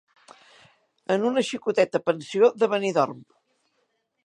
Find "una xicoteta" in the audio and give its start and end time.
1.29-2.03